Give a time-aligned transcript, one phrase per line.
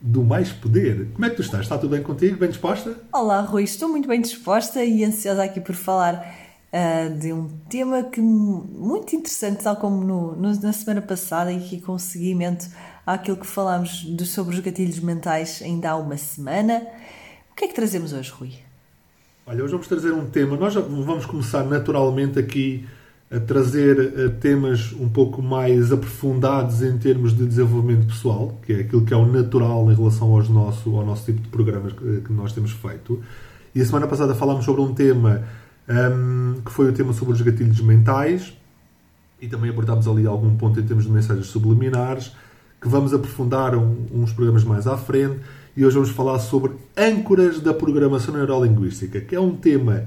[0.00, 1.08] do Mais Poder.
[1.12, 1.62] Como é que tu estás?
[1.62, 2.36] Está tudo bem contigo?
[2.38, 2.96] Bem disposta?
[3.12, 3.64] Olá, Rui.
[3.64, 6.34] Estou muito bem disposta e ansiosa aqui por falar
[6.72, 11.56] uh, de um tema que muito interessante, tal como no, no, na semana passada e
[11.56, 12.66] aqui com seguimento
[13.04, 16.86] àquilo que falámos de, sobre os gatilhos mentais ainda há uma semana.
[17.50, 18.52] O que é que trazemos hoje, Rui?
[19.46, 20.56] Olha, hoje vamos trazer um tema.
[20.56, 22.86] Nós vamos começar naturalmente aqui
[23.30, 28.80] a trazer uh, temas um pouco mais aprofundados em termos de desenvolvimento pessoal, que é
[28.80, 32.22] aquilo que é o natural em relação aos nosso, ao nosso tipo de programas que,
[32.22, 33.22] que nós temos feito.
[33.74, 35.44] E a semana passada falámos sobre um tema
[35.88, 38.52] um, que foi o tema sobre os gatilhos mentais
[39.40, 42.34] e também abordámos ali algum ponto em termos de mensagens subliminares,
[42.80, 45.38] que vamos aprofundar um, uns programas mais à frente.
[45.76, 50.04] E hoje vamos falar sobre âncoras da programação neurolinguística, que é um tema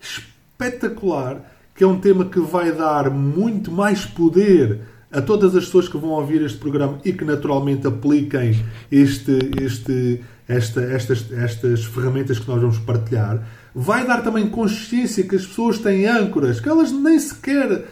[0.00, 4.80] espetacular que é um tema que vai dar muito mais poder
[5.10, 10.20] a todas as pessoas que vão ouvir este programa e que naturalmente apliquem este, este,
[10.48, 13.46] esta, estas, estas ferramentas que nós vamos partilhar.
[13.74, 17.84] Vai dar também consciência que as pessoas têm âncoras, que elas nem sequer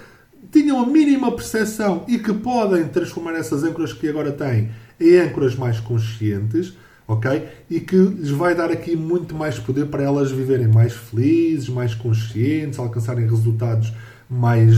[0.51, 5.55] tinham a mínima percepção e que podem transformar essas âncoras que agora têm em âncoras
[5.57, 6.75] mais conscientes
[7.13, 7.49] ok?
[7.71, 11.95] E que lhes vai dar aqui muito mais poder para elas viverem mais felizes, mais
[11.95, 13.93] conscientes, alcançarem resultados
[14.29, 14.75] mais,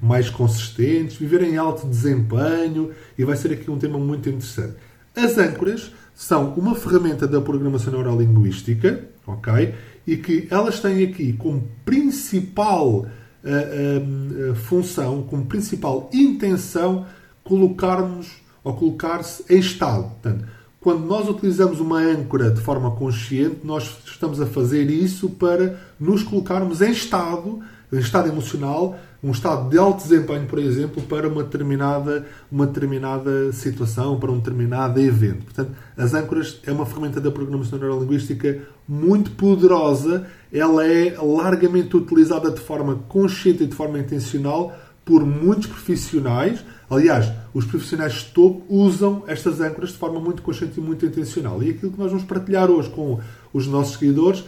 [0.00, 4.74] mais consistentes, viverem em alto desempenho e vai ser aqui um tema muito interessante.
[5.14, 9.74] As âncoras são uma ferramenta da programação neurolinguística, ok?
[10.06, 17.06] E que elas têm aqui como principal uh, uh, uh, função, como principal intenção,
[17.42, 20.04] colocar-nos ou colocar-se em estado.
[20.04, 20.46] Portanto,
[20.84, 26.22] quando nós utilizamos uma âncora de forma consciente, nós estamos a fazer isso para nos
[26.22, 31.42] colocarmos em estado, em estado emocional, um estado de alto desempenho, por exemplo, para uma
[31.42, 35.44] determinada, uma determinada situação, para um determinado evento.
[35.44, 42.50] Portanto, as âncoras é uma ferramenta da programação neurolinguística muito poderosa, ela é largamente utilizada
[42.50, 48.62] de forma consciente e de forma intencional por muitos profissionais, Aliás, os profissionais de topo
[48.68, 51.62] usam estas âncoras de forma muito consciente e muito intencional.
[51.62, 53.20] E aquilo que nós vamos partilhar hoje com
[53.52, 54.44] os nossos seguidores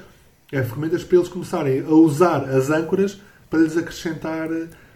[0.53, 3.19] é ferramentas para eles começarem a usar as âncoras
[3.51, 4.49] para lhes acrescentar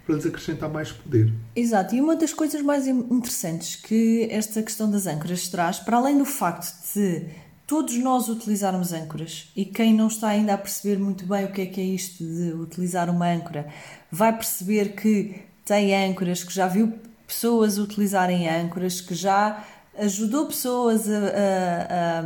[0.06, 1.32] para lhes acrescentar mais poder.
[1.54, 6.18] Exato, e uma das coisas mais interessantes que esta questão das âncoras traz, para além
[6.18, 7.26] do facto de
[7.66, 11.60] todos nós utilizarmos âncoras, e quem não está ainda a perceber muito bem o que
[11.60, 13.68] é que é isto de utilizar uma âncora,
[14.10, 16.92] vai perceber que tem âncoras, que já viu
[17.30, 19.64] pessoas utilizarem âncoras, que já
[19.98, 22.24] ajudou pessoas a,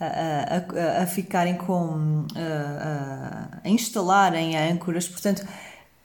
[0.00, 2.26] a, a, a, a ficarem com.
[2.36, 5.46] a, instalarem âncoras, portanto.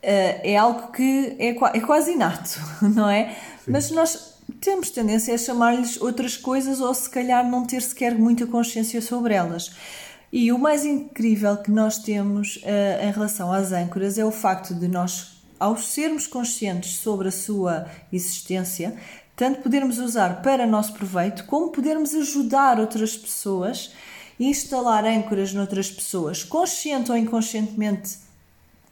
[0.08, 2.62] É algo que é, é quase inato,
[2.94, 3.36] não é?
[3.66, 3.72] Sim.
[3.72, 8.46] Mas nós temos tendência a chamar-lhes outras coisas ou se calhar não ter sequer muita
[8.46, 9.72] consciência sobre elas.
[10.32, 14.74] E o mais incrível que nós temos uh, em relação às âncoras é o facto
[14.76, 18.96] de nós ao sermos conscientes sobre a sua existência,
[19.36, 23.94] tanto podermos usar para nosso proveito, como podermos ajudar outras pessoas
[24.40, 28.18] e instalar âncoras noutras pessoas, consciente ou inconscientemente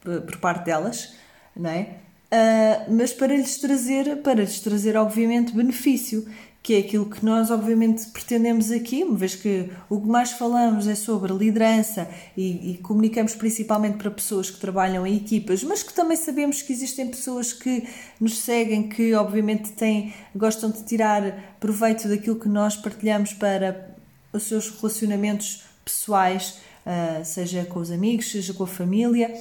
[0.02, 1.14] por parte delas,
[1.56, 1.98] não é?
[2.34, 6.28] Uh, mas para lhes trazer, para lhes trazer obviamente benefício
[6.64, 10.88] que é aquilo que nós obviamente pretendemos aqui, uma vez que o que mais falamos
[10.88, 15.94] é sobre liderança e, e, comunicamos principalmente para pessoas que trabalham em equipas, mas que
[15.94, 17.86] também sabemos que existem pessoas que
[18.18, 23.94] nos seguem, que obviamente têm, gostam de tirar proveito daquilo que nós partilhamos para
[24.32, 29.36] os seus relacionamentos pessoais, uh, seja com os amigos, seja com a família,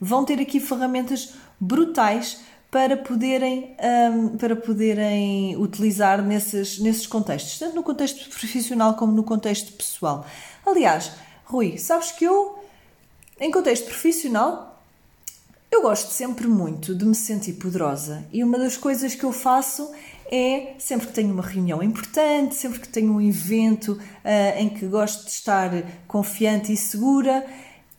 [0.00, 2.40] vão ter aqui ferramentas brutais
[2.72, 3.76] para poderem,
[4.10, 10.24] um, para poderem utilizar nesses, nesses contextos, tanto no contexto profissional como no contexto pessoal.
[10.64, 11.12] Aliás,
[11.44, 12.58] Rui, sabes que eu,
[13.38, 14.82] em contexto profissional,
[15.70, 19.92] eu gosto sempre muito de me sentir poderosa e uma das coisas que eu faço
[20.30, 24.86] é sempre que tenho uma reunião importante, sempre que tenho um evento uh, em que
[24.86, 25.70] gosto de estar
[26.08, 27.44] confiante e segura,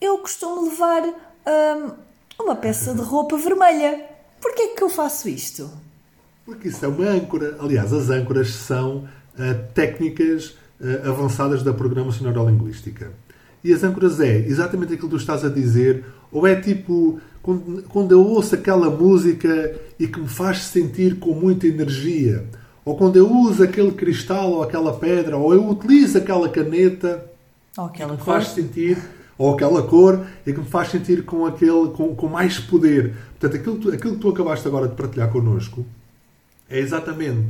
[0.00, 4.13] eu costumo levar um, uma peça de roupa vermelha
[4.44, 5.70] Porquê que eu faço isto?
[6.44, 7.56] Porque isso é uma âncora.
[7.58, 13.10] Aliás, as âncoras são uh, técnicas uh, avançadas da programação neurolinguística.
[13.64, 17.84] E as âncoras é exatamente aquilo que tu estás a dizer, Ou é tipo quando,
[17.84, 22.44] quando eu ouço aquela música e que me faz sentir com muita energia?
[22.84, 27.24] Ou quando eu uso aquele cristal ou aquela pedra, ou eu utilizo aquela caneta
[27.78, 28.98] ou aquela que me faz sentir,
[29.36, 33.14] ou aquela cor, e que me faz sentir com, aquele, com, com mais poder.
[33.38, 35.84] Portanto, aquilo, aquilo que tu acabaste agora de partilhar connosco
[36.68, 37.44] é exatamente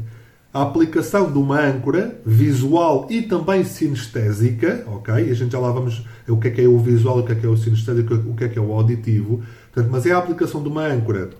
[0.54, 5.12] a aplicação de uma âncora visual e também sinestésica, ok?
[5.12, 7.34] A gente já lá vamos o que é que é o visual, o que é
[7.34, 9.42] que é o sinestésico, o que é que é o auditivo.
[9.72, 11.30] Portanto, mas é a aplicação de uma âncora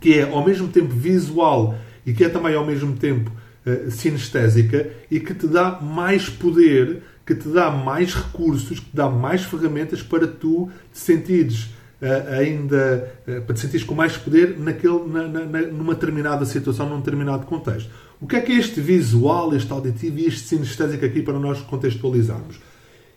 [0.00, 1.74] que é ao mesmo tempo visual
[2.06, 3.30] e que é também ao mesmo tempo
[3.66, 8.96] uh, sinestésica e que te dá mais poder, que te dá mais recursos, que te
[8.96, 11.64] dá mais ferramentas para tu te sentires
[12.00, 16.88] uh, ainda uh, para te sentires com mais poder naquele, na, na, numa determinada situação,
[16.88, 17.90] num determinado contexto.
[18.20, 21.60] O que é que é este visual, este auditivo e este sinestésico aqui para nós
[21.62, 22.60] contextualizarmos?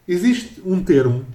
[0.07, 1.25] Existe um termo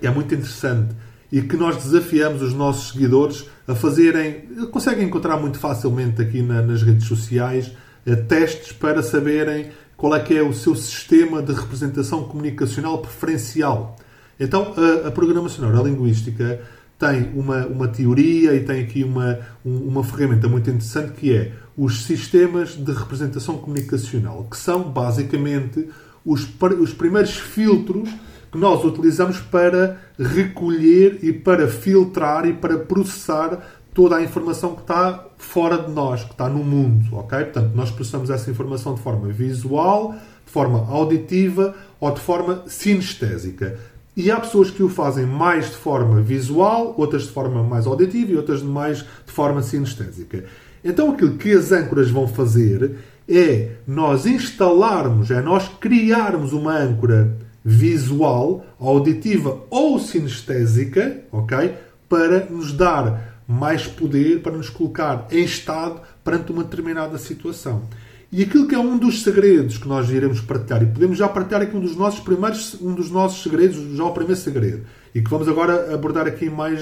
[0.00, 0.94] que é muito interessante
[1.30, 4.42] e que nós desafiamos os nossos seguidores a fazerem.
[4.70, 7.72] Conseguem encontrar muito facilmente aqui na, nas redes sociais
[8.06, 13.96] eh, testes para saberem qual é que é o seu sistema de representação comunicacional preferencial.
[14.38, 16.60] Então, a, a programação neurolinguística
[16.98, 22.04] tem uma, uma teoria e tem aqui uma, uma ferramenta muito interessante que é os
[22.04, 25.88] sistemas de representação comunicacional, que são basicamente
[26.24, 26.48] os,
[26.80, 28.08] os primeiros filtros
[28.50, 33.60] que nós utilizamos para recolher e para filtrar e para processar
[33.94, 37.38] toda a informação que está fora de nós, que está no mundo, ok?
[37.44, 40.14] Portanto, nós processamos essa informação de forma visual,
[40.44, 43.78] de forma auditiva ou de forma sinestésica.
[44.16, 48.32] E há pessoas que o fazem mais de forma visual, outras de forma mais auditiva
[48.32, 50.44] e outras mais de forma sinestésica.
[50.84, 52.96] Então aquilo que as âncoras vão fazer
[53.28, 61.74] é nós instalarmos, é nós criarmos uma âncora visual, auditiva ou sinestésica, ok?
[62.08, 67.88] Para nos dar mais poder, para nos colocar em estado perante uma determinada situação.
[68.32, 71.62] E aquilo que é um dos segredos que nós iremos partilhar, e podemos já partilhar
[71.62, 75.30] aqui um dos nossos primeiros, um dos nossos segredos, já o primeiro segredo, e que
[75.30, 76.80] vamos agora abordar aqui em mais,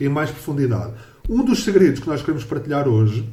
[0.00, 0.92] em mais profundidade.
[1.28, 3.28] Um dos segredos que nós queremos partilhar hoje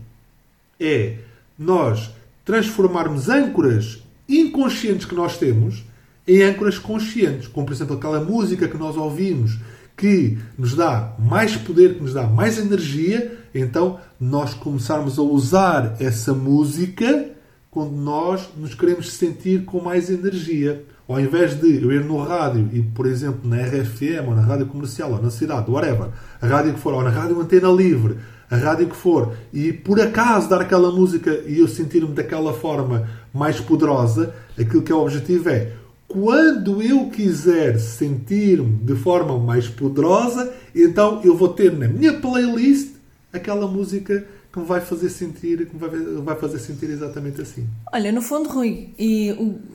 [0.79, 1.17] é
[1.57, 2.09] nós
[2.43, 5.83] transformarmos âncoras inconscientes que nós temos
[6.27, 9.57] em âncoras conscientes, como por exemplo aquela música que nós ouvimos
[9.99, 15.97] que nos dá mais poder, que nos dá mais energia, então nós começarmos a usar
[15.99, 17.31] essa música
[17.69, 20.85] quando nós nos queremos sentir com mais energia.
[21.05, 24.67] Ao invés de eu ir no rádio e, por exemplo, na RFM ou na rádio
[24.67, 26.07] comercial ou na cidade, whatever,
[26.41, 28.15] a rádio que for, ou na rádio antena livre,
[28.49, 33.05] a rádio que for, e por acaso dar aquela música e eu sentir-me daquela forma
[33.33, 35.73] mais poderosa, aquilo que é o objetivo é
[36.09, 42.95] quando eu quiser sentir-me de forma mais poderosa, então eu vou ter na minha playlist
[43.31, 45.89] aquela música que me vai fazer sentir, que me vai,
[46.23, 47.67] vai fazer sentir exatamente assim.
[47.93, 49.29] Olha, no fundo, Rui, e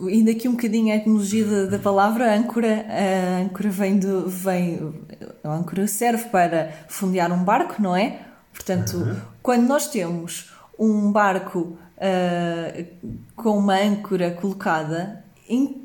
[0.09, 4.29] ainda aqui um bocadinho a etimologia da, da, palavra âncora, a âncora vem do.
[4.29, 4.93] Vem,
[5.45, 8.23] a âncora serve para fundear um barco, não é?
[8.53, 9.17] Portanto, uhum.
[9.41, 12.85] quando nós temos um barco uh,
[13.37, 15.84] com uma âncora colocada, in,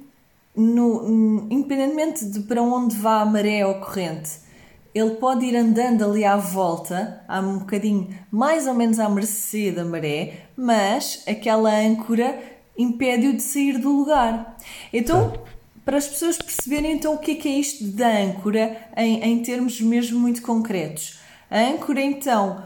[0.59, 4.31] no, independentemente de para onde vá a maré ou corrente,
[4.93, 9.71] ele pode ir andando ali à volta, há um bocadinho mais ou menos à mercê
[9.71, 12.37] da maré, mas aquela âncora
[12.77, 14.57] impede-o de sair do lugar.
[14.91, 15.33] Então,
[15.85, 19.41] para as pessoas perceberem então o que é, que é isto da âncora em, em
[19.41, 21.19] termos mesmo muito concretos.
[21.49, 22.63] A âncora, então,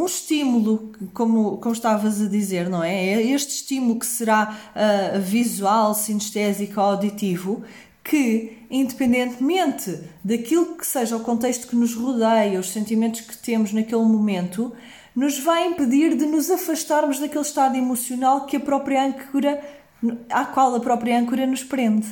[0.00, 2.94] um estímulo, como, como estavas a dizer, não é?
[2.94, 7.62] É este estímulo que será uh, visual, sinestésico, auditivo,
[8.02, 14.04] que, independentemente daquilo que seja o contexto que nos rodeia, os sentimentos que temos naquele
[14.04, 14.72] momento,
[15.14, 19.60] nos vai impedir de nos afastarmos daquele estado emocional que a própria âncora,
[20.28, 22.06] à qual a própria âncora nos prende.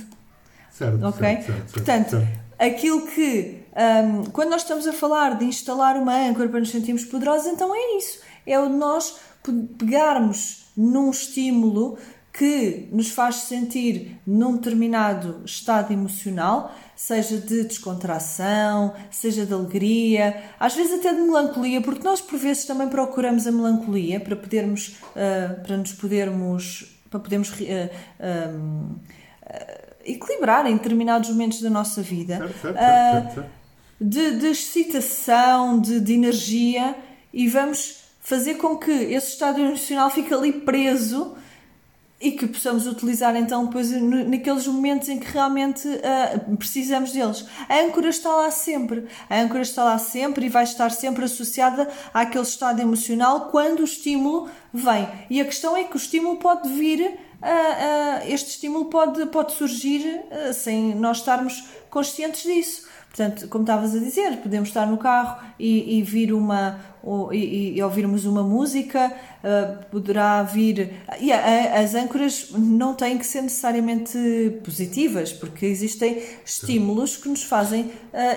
[0.70, 1.20] Certo, ok?
[1.20, 2.28] Certo, certo, Portanto,
[2.58, 7.04] aquilo que, um, quando nós estamos a falar de instalar uma âncora para nos sentirmos
[7.04, 8.20] poderosos, então é isso.
[8.44, 9.20] É o de nós
[9.78, 11.96] pegarmos num estímulo
[12.32, 20.74] que nos faz sentir num determinado estado emocional, seja de descontração, seja de alegria, às
[20.74, 25.62] vezes até de melancolia, porque nós por vezes também procuramos a melancolia para podermos, uh,
[25.64, 27.54] para nos podermos, para podermos uh,
[28.54, 33.57] um, uh, equilibrar em determinados momentos da nossa vida, certo, certo, certo, certo.
[34.00, 36.94] De, de excitação, de, de energia,
[37.32, 41.36] e vamos fazer com que esse estado emocional fique ali preso
[42.20, 47.46] e que possamos utilizar então depois naqueles momentos em que realmente uh, precisamos deles.
[47.68, 51.88] A âncora está lá sempre, a âncora está lá sempre e vai estar sempre associada
[52.12, 55.08] àquele estado emocional quando o estímulo vem.
[55.30, 59.52] E a questão é que o estímulo pode vir, uh, uh, este estímulo pode, pode
[59.52, 60.20] surgir
[60.52, 62.88] sem nós estarmos conscientes disso.
[63.08, 67.76] Portanto, como estavas a dizer, podemos estar no carro e, e vir uma ou, e,
[67.76, 69.10] e, ouvirmos uma música,
[69.42, 70.92] uh, poderá vir.
[71.20, 74.18] E a, as âncoras não têm que ser necessariamente
[74.62, 77.90] positivas, porque existem estímulos que nos fazem uh,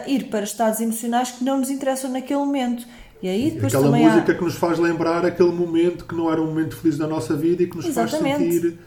[0.08, 2.88] ir para estados emocionais que não nos interessam naquele momento.
[3.22, 4.36] E aí depois Aquela música há...
[4.36, 7.62] que nos faz lembrar aquele momento que não era um momento feliz da nossa vida
[7.64, 8.38] e que nos Exatamente.
[8.38, 8.80] faz sentir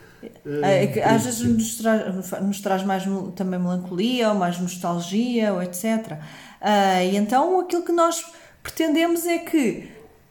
[0.63, 3.05] é que às vezes nos traz, nos traz mais
[3.35, 5.85] também melancolia, ou mais nostalgia, ou etc.
[5.85, 6.19] Uh,
[6.61, 8.25] ah, e então aquilo que nós
[8.63, 9.89] pretendemos é que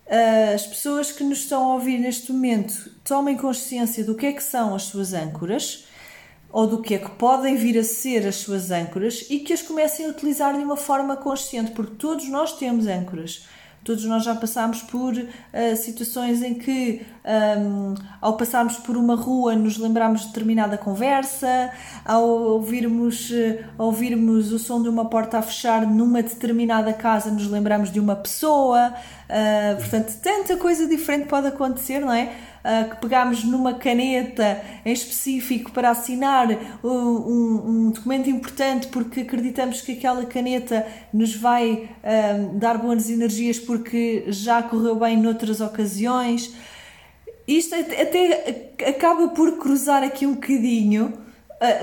[0.08, 4.32] uh, as pessoas que nos estão a ouvir neste momento tomem consciência do que é
[4.34, 5.86] que são as suas âncoras
[6.52, 9.64] ou do que é que podem vir a ser as suas âncoras e que as
[9.64, 13.48] comecem a utilizar de uma forma consciente, porque todos nós temos âncoras.
[13.84, 17.06] Todos nós já passámos por uh, situações em que,
[17.60, 21.70] um, ao passarmos por uma rua, nos lembramos de determinada conversa,
[22.06, 27.48] ao ouvirmos, uh, ouvirmos o som de uma porta a fechar numa determinada casa, nos
[27.50, 28.94] lembramos de uma pessoa.
[29.30, 32.32] Uh, portanto, tanta coisa diferente pode acontecer, não é?
[32.64, 36.48] Uh, que pegámos numa caneta em específico para assinar
[36.84, 43.10] um, um, um, documento importante porque acreditamos que aquela caneta nos vai uh, dar boas
[43.10, 46.54] energias porque já correu bem noutras ocasiões.
[47.48, 51.14] Isto até acaba por cruzar aqui um bocadinho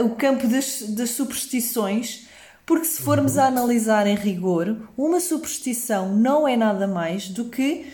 [0.00, 2.28] uh, o campo das, das superstições.
[2.64, 7.84] Porque se formos a analisar em rigor, uma superstição não é nada mais do que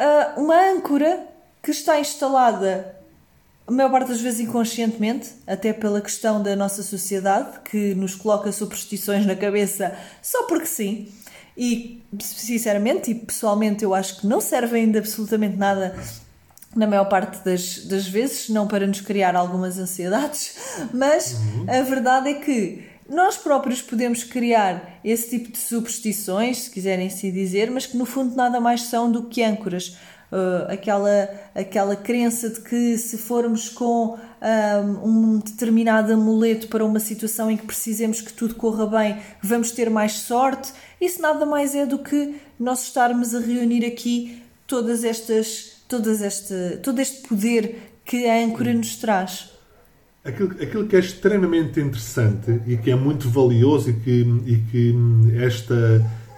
[0.00, 1.29] uh, uma âncora
[1.62, 2.96] que está instalada
[3.70, 8.50] a maior parte das vezes inconscientemente, até pela questão da nossa sociedade, que nos coloca
[8.50, 11.08] superstições na cabeça só porque sim.
[11.56, 15.96] E, sinceramente e pessoalmente, eu acho que não servem de absolutamente nada
[16.74, 20.56] na maior parte das, das vezes, não para nos criar algumas ansiedades,
[20.92, 21.66] mas uhum.
[21.68, 27.32] a verdade é que nós próprios podemos criar esse tipo de superstições, se quiserem assim
[27.32, 29.96] dizer, mas que no fundo nada mais são do que âncoras
[30.30, 37.00] uh, aquela, aquela crença de que se formos com um, um determinado amuleto para uma
[37.00, 40.72] situação em que precisemos que tudo corra bem, vamos ter mais sorte.
[41.00, 46.78] Isso nada mais é do que nós estarmos a reunir aqui todas estas, todas este,
[46.82, 49.50] todo este poder que a âncora nos traz.
[50.22, 54.94] Aquilo, aquilo que é extremamente interessante e que é muito valioso e que, e que
[55.42, 55.74] esta,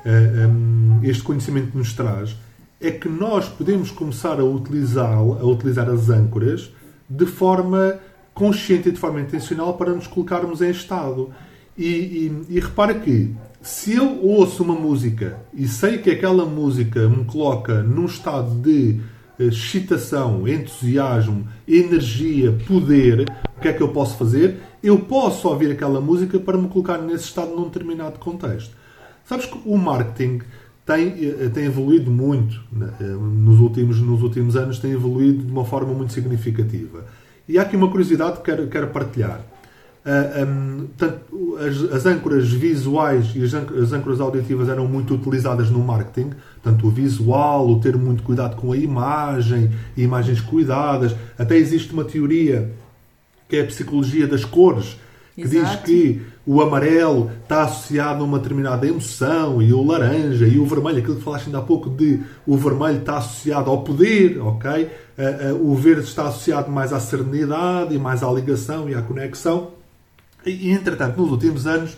[0.07, 2.37] um, este conhecimento nos traz
[2.83, 6.73] é que nós podemos começar a utilizar, a utilizar as âncoras
[7.09, 7.99] de forma
[8.35, 11.31] consciente e de forma intencional para nos colocarmos em estado.
[11.79, 17.09] E, e, e repara que se eu ouço uma música e sei que aquela música
[17.09, 19.01] me coloca num estado de
[19.39, 24.61] eh, excitação, entusiasmo, energia, poder, o que é que eu posso fazer?
[24.83, 28.77] Eu posso ouvir aquela música para me colocar nesse estado num determinado contexto.
[29.25, 30.41] Sabes que o marketing
[30.85, 32.89] tem, eh, tem evoluído muito né?
[33.01, 37.05] eh, nos últimos, nos últimos anos, tem evoluído de uma forma muito significativa.
[37.49, 39.41] E há aqui uma curiosidade que quero, quero partilhar.
[40.05, 45.15] Uh, ah, um, tanto, as, as, âncoras visuais e as, as âncoras auditivas eram muito
[45.15, 51.15] utilizadas no marketing, tanto o visual, o ter muito cuidado com a imagem, imagens cuidadas.
[51.39, 52.73] Até existe uma teoria
[53.49, 54.99] que é a psicologia das cores,
[55.37, 55.67] que Exato.
[55.67, 60.67] diz que o amarelo está associado a uma determinada emoção e o laranja e o
[60.67, 64.91] vermelho, aquilo que falaste ainda há pouco de o vermelho está associado ao poder, ok?
[65.17, 69.03] Uh, uh, o verde está associado mais à serenidade e mais à ligação e à
[69.03, 69.71] conexão.
[70.45, 71.97] E, entretanto, nos últimos anos,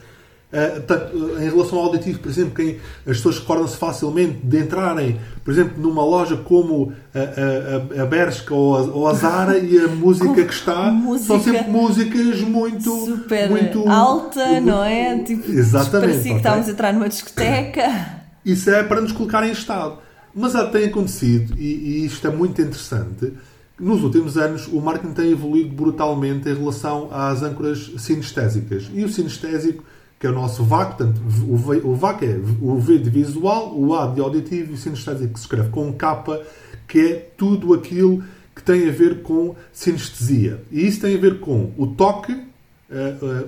[0.54, 5.18] Uh, tanto, em relação ao auditivo, por exemplo, quem, as pessoas recordam-se facilmente de entrarem,
[5.44, 9.76] por exemplo, numa loja como a, a, a Bershka ou a, ou a Zara e
[9.80, 15.18] a música que está música são sempre músicas muito super muito, alta, muito, não é?
[15.24, 16.10] Tipo, exatamente.
[16.12, 18.22] Parecia que estávamos a entrar numa discoteca.
[18.46, 19.98] Isso é para nos colocar em estado.
[20.32, 23.32] Mas já tem acontecido, e, e isto é muito interessante,
[23.78, 28.88] nos últimos anos, o marketing tem evoluído brutalmente em relação às âncoras sinestésicas.
[28.92, 29.84] E o sinestésico
[30.24, 33.78] que é o nosso VAC, portanto, o, v, o VAC é o V de visual,
[33.78, 36.40] o A de auditivo e o sinestésico que se escreve com K,
[36.88, 38.24] que é tudo aquilo
[38.56, 40.62] que tem a ver com sinestesia.
[40.72, 42.38] E isso tem a ver com o toque, uh,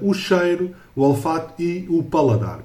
[0.03, 2.61] uh, o cheiro, o olfato e o paladar.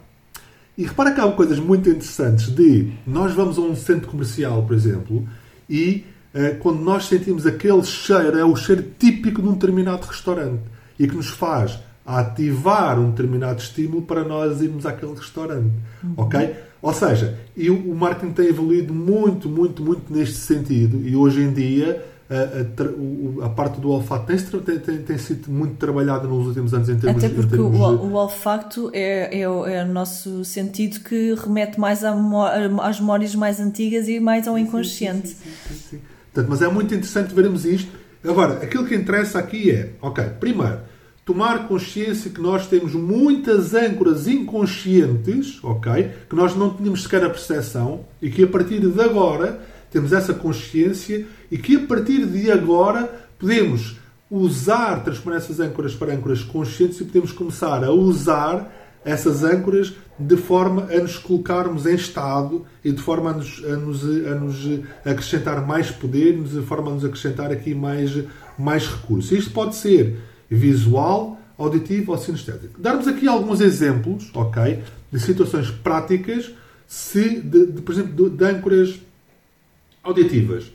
[0.77, 4.75] E repara que há coisas muito interessantes de nós vamos a um centro comercial, por
[4.75, 5.25] exemplo,
[5.69, 6.03] e
[6.35, 10.63] uh, quando nós sentimos aquele cheiro, é o cheiro típico de um determinado restaurante
[10.99, 11.79] e que nos faz
[12.19, 15.71] ativar um determinado estímulo para nós irmos àquele restaurante.
[16.03, 16.13] Uhum.
[16.17, 16.55] Ok?
[16.81, 21.53] Ou seja, e o marketing tem evoluído muito, muito, muito neste sentido e hoje em
[21.53, 24.25] dia a, a, a, parte do olfato
[24.61, 27.83] tem, tem, tem, sido muito trabalhada nos últimos anos em termos Até porque termos o,
[27.83, 33.59] o, olfato é, é, o, é, o, nosso sentido que remete mais às memórias mais
[33.59, 35.27] antigas e mais ao inconsciente.
[35.27, 35.99] Sim, sim, sim,
[36.33, 37.91] Portanto, mas é muito interessante vermos isto.
[38.23, 40.79] Agora, aquilo que interessa aqui é, ok, primeiro,
[41.25, 47.29] tomar consciência que nós temos muitas âncoras inconscientes, ok, que nós não tínhamos sequer a
[47.29, 49.61] percepção e que a partir de agora
[49.91, 53.97] temos essa consciência e que a partir de agora podemos
[54.29, 58.71] usar, transformar essas âncoras para âncoras conscientes e podemos começar a usar
[59.03, 63.75] essas âncoras de forma a nos colocarmos em estado e de forma a nos, a
[63.75, 68.11] nos, a nos acrescentar mais poder, de forma a nos acrescentar aqui mais,
[68.57, 69.31] mais recursos.
[69.31, 70.17] Isto pode ser
[70.55, 72.79] visual, auditivo ou sinestésico.
[72.79, 76.51] Darmos aqui alguns exemplos, ok, de situações práticas,
[76.87, 78.99] se de, de por exemplo, de, de âncoras
[80.03, 80.65] auditivas.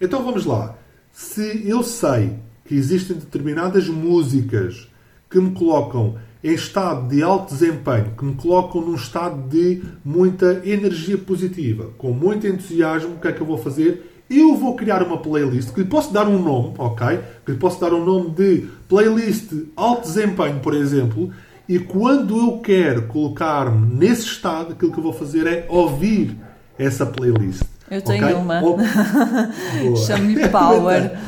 [0.00, 0.76] Então vamos lá.
[1.12, 4.88] Se eu sei que existem determinadas músicas
[5.30, 10.62] que me colocam em estado de alto desempenho, que me colocam num estado de muita
[10.64, 14.15] energia positiva, com muito entusiasmo, o que é que eu vou fazer?
[14.28, 17.20] Eu vou criar uma playlist que lhe posso dar um nome, ok?
[17.44, 21.30] Que lhe posso dar um nome de playlist alto desempenho, por exemplo,
[21.68, 26.36] e quando eu quero colocar-me nesse estado, aquilo que eu vou fazer é ouvir
[26.78, 27.62] essa playlist.
[27.90, 28.36] Eu tenho okay?
[28.36, 28.62] uma.
[28.62, 28.78] Ou...
[29.96, 31.18] Chame-me Power.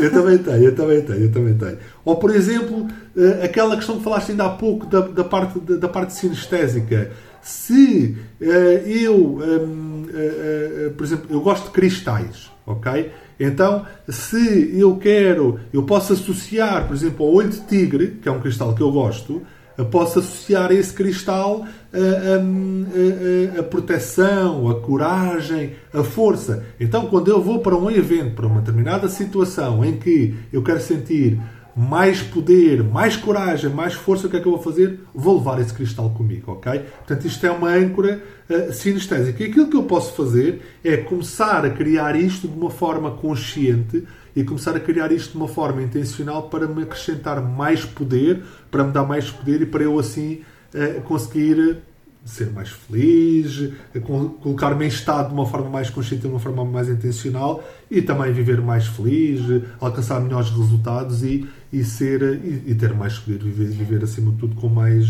[0.00, 1.78] eu também tenho, eu também tenho, eu também tenho.
[2.04, 2.86] Ou, por exemplo,
[3.16, 7.10] eh, aquela questão que falaste ainda há pouco da, da parte, da, da, parte sinestésica.
[7.42, 9.85] Se uh, eu, um,
[10.16, 13.10] uh, uh, por exemplo, eu gosto de cristais, ok?
[13.38, 18.32] Então, se eu quero, eu posso associar, por exemplo, ao olho de tigre, que é
[18.32, 19.42] um cristal que eu gosto,
[19.84, 26.64] posso associar a esse cristal a, a, a, a, proteção, a coragem, a força.
[26.80, 30.80] Então, quando eu vou para um evento, para uma determinada situação em que eu quero
[30.80, 31.38] sentir
[31.76, 35.00] mais poder, mais coragem, mais força, o que é que eu vou fazer?
[35.14, 36.80] Vou levar esse cristal comigo, ok?
[36.80, 39.42] Portanto, isto é uma âncora uh, sinestésica.
[39.42, 44.04] E aquilo que eu posso fazer é começar a criar isto de uma forma consciente
[44.36, 48.84] e começar a criar isto de uma forma intencional para me acrescentar mais poder, para
[48.84, 50.42] me dar mais poder e para eu assim
[50.74, 51.78] eh, conseguir
[52.22, 56.66] ser mais feliz, eh, colocar-me em estado de uma forma mais consciente, de uma forma
[56.66, 59.40] mais intencional e também viver mais feliz,
[59.80, 64.36] alcançar melhores resultados e, e ser e, e ter mais poder, viver, viver acima de
[64.36, 65.06] tudo com mais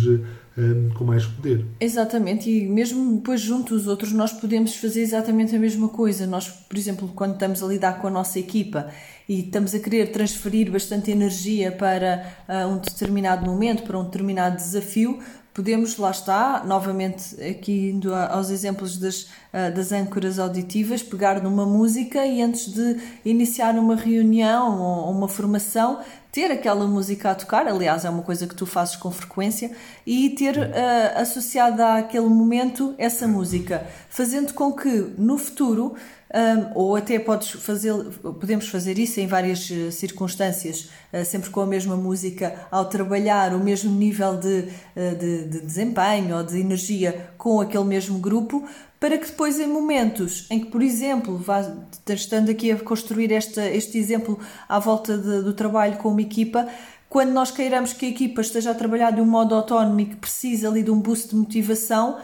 [0.57, 1.65] um, com mais poder.
[1.81, 6.27] Exatamente, e mesmo depois junto os outros nós podemos fazer exatamente a mesma coisa.
[6.27, 8.89] Nós, por exemplo, quando estamos a lidar com a nossa equipa
[9.29, 14.57] e estamos a querer transferir bastante energia para uh, um determinado momento, para um determinado
[14.57, 15.19] desafio,
[15.57, 21.65] podemos, lá está, novamente aqui indo aos exemplos das, ah, das âncoras auditivas, pegar numa
[21.65, 26.01] música e antes de iniciar uma reunião ou uma formação,
[26.33, 29.71] ter aquela música a tocar, aliás, é uma coisa que tu fazes com frequência,
[30.07, 35.97] e ter uh, associado àquele momento essa música, fazendo com que no futuro
[36.37, 41.61] um, ou até podes fazer, podemos fazer isso em várias uh, circunstâncias, uh, sempre com
[41.61, 46.59] a mesma música, ao trabalhar o mesmo nível de, uh, de, de, desempenho ou de
[46.59, 48.67] energia com aquele mesmo grupo,
[48.99, 51.63] para que depois, em momentos em que, por exemplo, vá,
[52.09, 56.67] estando aqui a construir esta, este exemplo à volta de, do trabalho com uma equipa,
[57.09, 60.17] quando nós queiramos que a equipa esteja a trabalhar de um modo autónomo e que
[60.17, 62.19] precisa ali de um boost de motivação,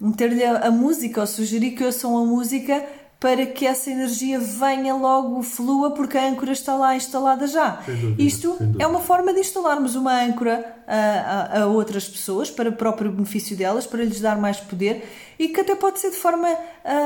[0.00, 2.84] meter-lhe a, a música ou sugerir que ouçam a música
[3.20, 7.82] para que essa energia venha logo, flua, porque a âncora está lá instalada já.
[7.84, 12.70] Dúvida, Isto é uma forma de instalarmos uma âncora a, a, a, outras pessoas, para
[12.70, 16.16] o próprio benefício delas, para lhes dar mais poder e que até pode ser de
[16.16, 16.48] forma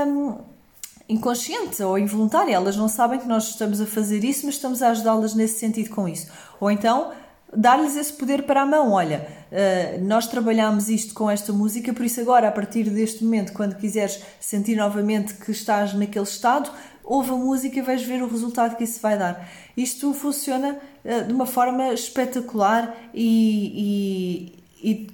[0.06, 0.36] hum,
[1.08, 2.54] inconsciente ou involuntária.
[2.54, 5.88] Elas não sabem que nós estamos a fazer isso, mas estamos a ajudá-las nesse sentido
[5.90, 6.26] com isso.
[6.60, 7.10] Ou então
[7.54, 8.92] dar-lhes esse poder para a mão.
[8.92, 13.52] Olha, uh, nós trabalhamos isto com esta música, por isso agora, a partir deste momento,
[13.52, 16.70] quando quiseres sentir novamente que estás naquele estado,
[17.04, 19.48] ouve a música e vais ver o resultado que isso vai dar.
[19.76, 24.61] Isto funciona uh, de uma forma espetacular e, e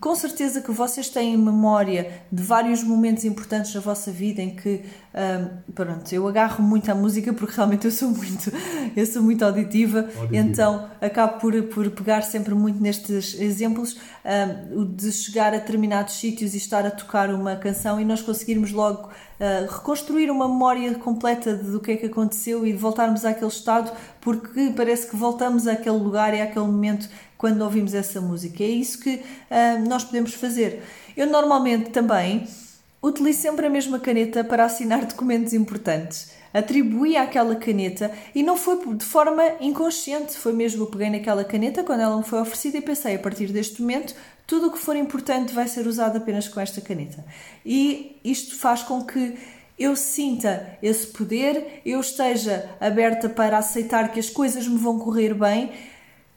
[0.01, 4.83] com certeza que vocês têm memória de vários momentos importantes na vossa vida em que
[5.19, 8.53] um, pronto, eu agarro muito à música porque realmente eu sou muito
[8.97, 15.13] eu sou muito auditiva, então acabo por, por pegar sempre muito nestes exemplos um, de
[15.13, 19.71] chegar a determinados sítios e estar a tocar uma canção e nós conseguirmos logo uh,
[19.71, 25.09] reconstruir uma memória completa do que é que aconteceu e voltarmos àquele estado porque parece
[25.09, 28.63] que voltamos àquele lugar e àquele momento quando ouvimos essa música.
[28.63, 30.83] É isso que uh, nós podemos fazer.
[31.17, 32.47] Eu normalmente também
[33.01, 36.33] utilizo sempre a mesma caneta para assinar documentos importantes.
[36.53, 41.85] Atribuí àquela caneta e não foi de forma inconsciente, foi mesmo eu peguei naquela caneta
[41.85, 44.15] quando ela me foi oferecida e pensei a partir deste momento
[44.47, 47.23] tudo o que for importante vai ser usado apenas com esta caneta.
[47.65, 49.37] E isto faz com que
[49.79, 55.35] eu sinta esse poder, eu esteja aberta para aceitar que as coisas me vão correr
[55.35, 55.71] bem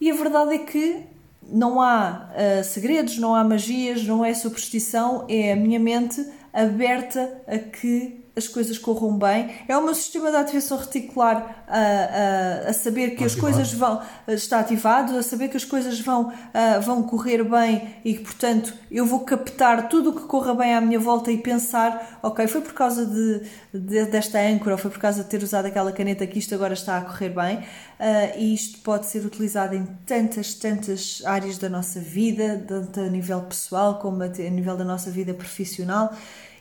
[0.01, 1.05] e a verdade é que
[1.43, 7.41] não há uh, segredos, não há magias, não é superstição, é a minha mente aberta
[7.47, 9.51] a que as coisas corram bem.
[9.67, 13.25] É o meu sistema de ativação reticular a, a, a saber que ativado.
[13.25, 17.95] as coisas vão está ativado, a saber que as coisas vão, a, vão correr bem
[18.05, 21.37] e que, portanto, eu vou captar tudo o que corra bem à minha volta e
[21.37, 23.41] pensar, ok, foi por causa de,
[23.73, 26.73] de desta âncora ou foi por causa de ter usado aquela caneta que isto agora
[26.73, 27.57] está a correr bem.
[27.57, 33.07] Uh, e isto pode ser utilizado em tantas, tantas áreas da nossa vida, tanto a
[33.07, 36.11] nível pessoal como a nível da nossa vida profissional,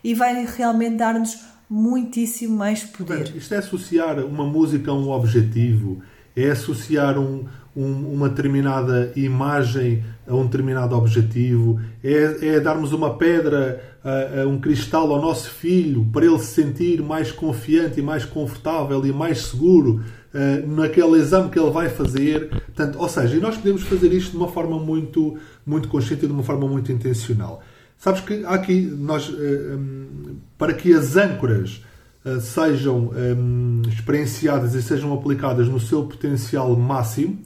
[0.02, 1.38] e vai realmente dar-nos
[1.70, 3.32] muitíssimo mais poder.
[3.36, 6.02] isto é associar uma música a um objetivo,
[6.34, 7.44] é associar um,
[7.76, 14.46] um, uma determinada imagem a um determinado objetivo, é, é darmos uma pedra, a, a,
[14.48, 19.12] um cristal ao nosso filho para ele se sentir mais confiante e mais confortável e
[19.12, 20.02] mais seguro
[20.34, 22.48] uh, naquele exame que ele vai fazer.
[22.48, 26.26] Portanto, ou seja, e nós podemos fazer isto de uma forma muito, muito consciente e
[26.26, 27.62] de uma forma muito intencional.
[28.00, 31.84] Sabes que aqui nós, uh, um, para que as âncoras
[32.24, 37.38] uh, sejam um, experienciadas e sejam aplicadas no seu potencial máximo,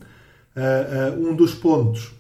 [1.19, 2.13] um dos pontos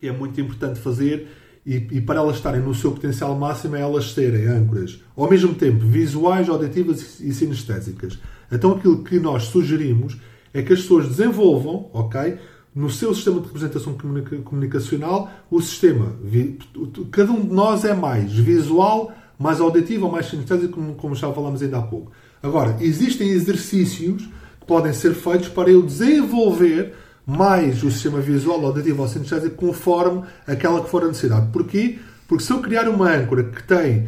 [0.00, 1.28] que é muito importante fazer
[1.66, 5.84] e, para elas estarem no seu potencial máximo é elas serem âncoras ao mesmo tempo
[5.84, 8.18] visuais, auditivas e sinestésicas.
[8.50, 10.16] Então aquilo que nós sugerimos
[10.54, 12.38] é que as pessoas desenvolvam, ok,
[12.76, 13.96] no seu sistema de representação
[14.44, 16.12] comunicacional, o sistema.
[17.10, 21.62] Cada um de nós é mais visual, mais auditivo ou mais sinestésico, como, já falámos
[21.62, 22.12] ainda há pouco.
[22.42, 24.28] Agora, existem exercícios
[24.60, 26.92] que podem ser feitos para eu desenvolver
[27.24, 31.48] mais o sistema visual, auditivo ou sinestésico conforme aquela que for a necessidade.
[31.50, 31.98] Porquê?
[32.28, 34.06] Porque se eu criar uma âncora que tem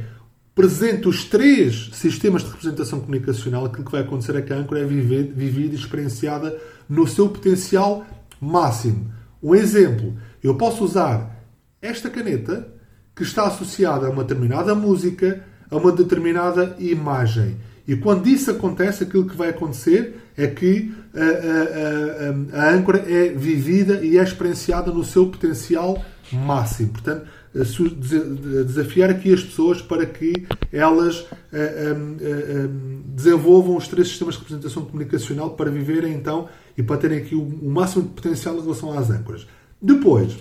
[0.54, 4.80] presente os três sistemas de representação comunicacional, aquilo que vai acontecer é que a âncora
[4.80, 6.54] é vivida e experienciada
[6.86, 8.04] no seu potencial
[8.40, 9.12] máximo.
[9.42, 11.44] Um exemplo, eu posso usar
[11.80, 12.68] esta caneta
[13.14, 17.56] que está associada a uma determinada música, a uma determinada imagem.
[17.86, 22.98] E quando isso acontece, aquilo que vai acontecer é que a, a, a, a âncora
[23.10, 26.90] é vivida e é experienciada no seu potencial máximo.
[26.90, 32.68] Portanto, desafiar aqui as pessoas para que elas eh, eh, eh,
[33.06, 36.48] desenvolvam os três sistemas de representação comunicacional para viverem então
[36.78, 39.48] e para terem aqui o máximo de potencial em relação às âncoras.
[39.82, 40.38] Depois,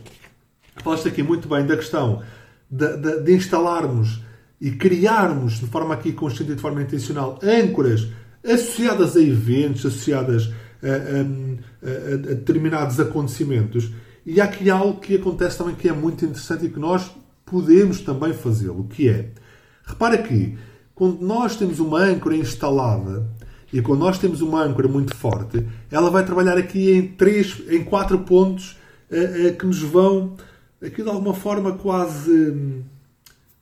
[0.84, 2.22] falaste aqui muito bem da questão
[2.70, 4.22] de, de, de instalarmos
[4.62, 8.08] e criarmos de forma aqui consciente e de forma intencional âncoras
[8.46, 10.52] associadas a eventos, associadas
[10.84, 13.92] a, a, a, a determinados acontecimentos
[14.24, 17.10] e há aqui algo que acontece também que é muito interessante e que nós
[17.46, 19.32] podemos também fazê-lo, que é,
[19.84, 20.56] repara que
[20.94, 23.28] quando nós temos uma âncora instalada
[23.72, 27.84] e quando nós temos uma âncora muito forte, ela vai trabalhar aqui em três, em
[27.84, 28.78] quatro pontos
[29.12, 30.36] uh, uh, que nos vão,
[30.82, 32.84] aqui de alguma forma quase um,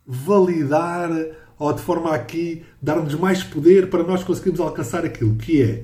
[0.06, 1.10] validar
[1.58, 5.84] ou de forma aqui dar-nos mais poder para nós conseguirmos alcançar aquilo que é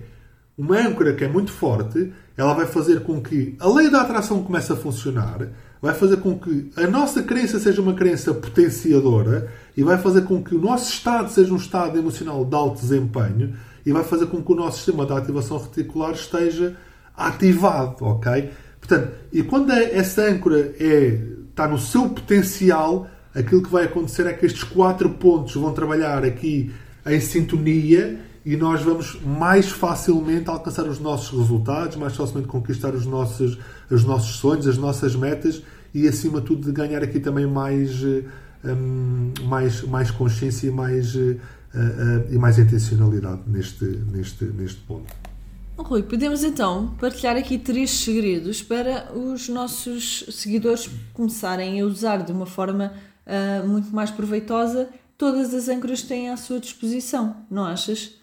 [0.58, 4.44] uma âncora que é muito forte, ela vai fazer com que a lei da atração
[4.44, 5.48] comece a funcionar,
[5.82, 10.44] vai fazer com que a nossa crença seja uma crença potenciadora e vai fazer com
[10.44, 13.56] que o nosso estado seja um estado emocional de alto desempenho
[13.86, 16.76] e vai fazer com que o nosso sistema de ativação reticular esteja
[17.16, 18.50] ativado, ok?
[18.80, 24.34] Portanto, e quando essa âncora é, está no seu potencial, aquilo que vai acontecer é
[24.34, 26.72] que estes quatro pontos vão trabalhar aqui
[27.06, 33.06] em sintonia e nós vamos mais facilmente alcançar os nossos resultados, mais facilmente conquistar os
[33.06, 33.58] nossos,
[33.90, 35.62] os nossos sonhos, as nossas metas
[35.94, 38.04] e, acima de tudo, ganhar aqui também mais,
[38.64, 41.38] um, mais, mais consciência e mais, uh,
[42.30, 45.14] e mais intencionalidade neste, neste, neste ponto.
[45.78, 52.32] Rui, podemos então partilhar aqui três segredos para os nossos seguidores começarem a usar de
[52.32, 52.94] uma forma
[53.26, 58.16] uh, muito mais proveitosa todas as âncoras que têm à sua disposição, não achas?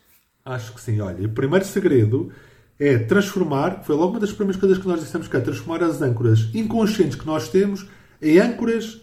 [0.44, 1.00] Acho que sim.
[1.00, 2.32] Olha, o primeiro segredo
[2.78, 6.00] é transformar, foi logo uma das primeiras coisas que nós dissemos que é transformar as
[6.00, 7.86] âncoras inconscientes que nós temos
[8.20, 9.00] em âncoras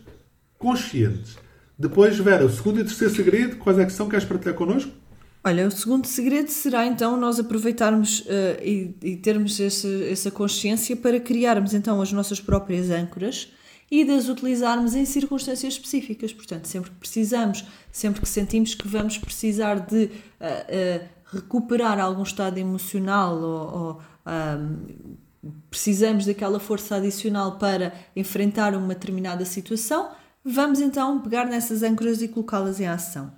[0.58, 1.38] conscientes.
[1.78, 4.08] Depois, Vera, o segundo e terceiro segredo, quais é que são?
[4.08, 4.92] Queres partilhar connosco?
[5.44, 10.96] Olha, o segundo segredo será então nós aproveitarmos uh, e, e, termos essa, essa consciência
[10.96, 13.52] para criarmos então as nossas próprias âncoras
[13.92, 16.34] e de as utilizarmos em circunstâncias específicas.
[16.34, 22.24] Portanto, sempre que precisamos, sempre que sentimos que vamos precisar de uh, uh, recuperar algum
[22.24, 25.16] estado emocional ou, ou um,
[25.70, 30.10] precisamos daquela força adicional para enfrentar uma determinada situação,
[30.46, 33.34] vamos então pegar nessas âncoras e colocá-las em ação.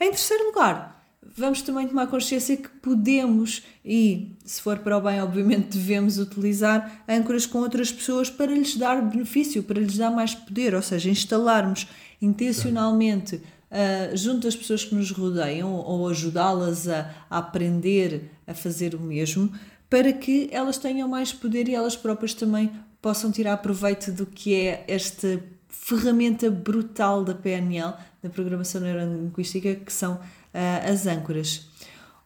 [0.00, 1.04] Em terceiro lugar,
[1.36, 7.02] vamos também tomar consciência que podemos e, se for para o bem, obviamente devemos utilizar
[7.08, 11.10] âncoras com outras pessoas para lhes dar benefício, para lhes dar mais poder, ou seja,
[11.10, 11.88] instalarmos
[12.20, 18.94] intencionalmente uh, junto às pessoas que nos rodeiam ou ajudá-las a, a aprender a fazer
[18.94, 19.52] o mesmo,
[19.90, 22.70] para que elas tenham mais poder e elas próprias também
[23.00, 25.42] possam tirar proveito do que é esta
[25.72, 31.68] ferramenta brutal da PNL, da Programação Neurolinguística, que são uh, as âncoras.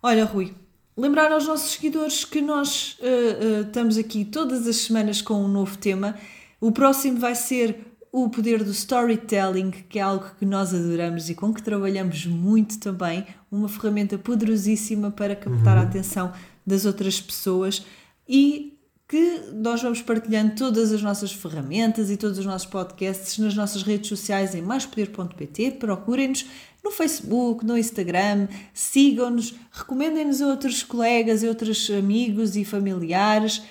[0.02, 0.52] Olha, Rui,
[0.96, 5.48] lembrar aos nossos seguidores que nós uh, uh, estamos aqui todas as semanas com um
[5.48, 6.16] novo tema.
[6.60, 11.34] O próximo vai ser o poder do storytelling, que é algo que nós adoramos e
[11.34, 15.82] com que trabalhamos muito também, uma ferramenta poderosíssima para captar uhum.
[15.82, 16.32] a atenção
[16.66, 17.84] das outras pessoas
[18.28, 18.75] e
[19.08, 23.82] que nós vamos partilhando todas as nossas ferramentas e todos os nossos podcasts nas nossas
[23.82, 25.72] redes sociais em maispoder.pt.
[25.72, 26.46] Procurem-nos
[26.82, 33.62] no Facebook, no Instagram, sigam-nos, recomendem-nos a outros colegas e outros amigos e familiares.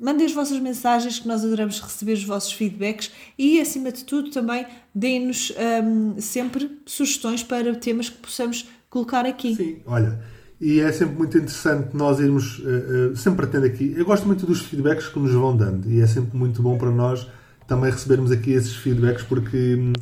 [0.00, 4.30] Mandem as vossas mensagens que nós adoramos receber os vossos feedbacks e, acima de tudo,
[4.30, 9.56] também deem-nos um, sempre sugestões para temas que possamos colocar aqui.
[9.56, 10.22] Sim, olha,
[10.60, 13.94] e é sempre muito interessante nós irmos, uh, uh, sempre tendo aqui.
[13.96, 16.90] Eu gosto muito dos feedbacks que nos vão dando e é sempre muito bom para
[16.90, 17.28] nós
[17.66, 19.92] também recebermos aqui esses feedbacks porque um,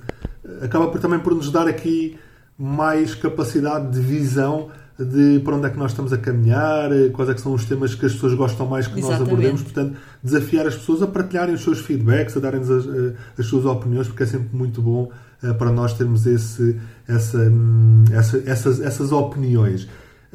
[0.65, 2.17] acaba por, também por nos dar aqui
[2.59, 7.35] mais capacidade de visão de para onde é que nós estamos a caminhar, quais é
[7.35, 9.21] que são os temas que as pessoas gostam mais que Exatamente.
[9.21, 9.63] nós abordemos.
[9.63, 13.67] Portanto, desafiar as pessoas a partilharem os seus feedbacks, a darem-nos as, eh, as, suas
[13.67, 15.11] opiniões, porque é sempre muito bom
[15.43, 19.87] uh, para nós termos esse, essa, um, essa, essas, essas opiniões.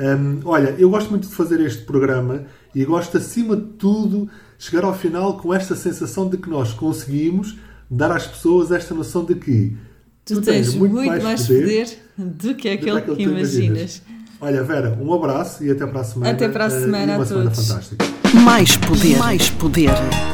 [0.01, 4.83] Um, olha, eu gosto muito de fazer este programa e gosto, acima de tudo, chegar
[4.83, 7.55] ao final com esta sensação de que nós conseguimos
[7.89, 9.77] dar às pessoas esta noção de que
[10.25, 13.23] tu, tu tens, tens, muito, muito mais, mais poder, poder, do que aquele que, que
[13.23, 13.53] imaginas.
[13.55, 14.01] imaginas.
[14.39, 16.31] Olha, Vera, um abraço e até para a semana.
[16.31, 17.67] Até para a eh, semana uma a semana todos.
[17.67, 18.05] fantástica.
[18.43, 19.91] Mais poder, mais poder.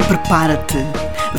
[0.08, 0.78] Prepara-te.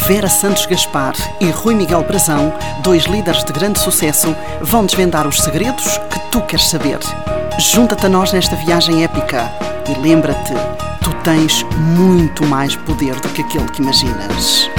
[0.06, 5.40] Vera Santos Gaspar e Rui Miguel Brazão, dois líderes de grande sucesso, vão desvendar os
[5.40, 6.98] segredos que tu queres saber.
[7.58, 9.50] Junta-te a nós nesta viagem épica
[9.88, 10.54] e lembra-te,
[11.02, 11.64] tu tens
[11.96, 14.70] muito mais poder do que aquele que imaginas.